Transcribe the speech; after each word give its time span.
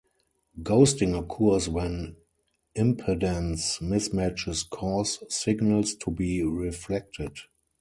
Ghosting 0.63 1.13
occurs 1.15 1.69
when 1.69 2.15
impedance 2.75 3.79
mismatches 3.83 4.67
cause 4.67 5.19
signals 5.31 5.93
to 5.93 6.09
be 6.09 6.41
reflected. 6.41 7.33